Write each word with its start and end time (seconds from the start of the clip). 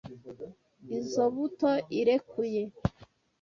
Izoi 0.97 1.29
buto 1.33 1.71
irekuye. 1.99 2.63